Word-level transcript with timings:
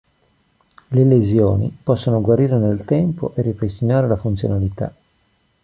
Le 0.87 1.03
lesioni 1.03 1.71
possono 1.83 2.21
guarire 2.21 2.57
nel 2.57 2.83
tempo 2.85 3.33
e 3.35 3.43
ripristinare 3.43 4.07
la 4.07 4.15
funzionalità. 4.17 4.91